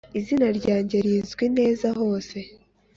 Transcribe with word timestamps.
izina 0.19 0.47
ryange 0.59 0.95
rizwi 1.05 1.45
neza 1.57 1.87
hose. 1.99 2.37